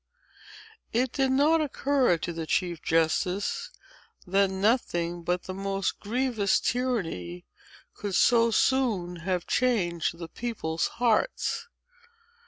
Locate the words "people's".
10.27-10.87